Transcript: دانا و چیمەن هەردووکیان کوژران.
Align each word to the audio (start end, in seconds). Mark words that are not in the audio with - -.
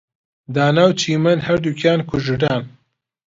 دانا 0.55 0.85
و 0.89 0.93
چیمەن 1.01 1.39
هەردووکیان 1.47 1.99
کوژران. 2.09 2.63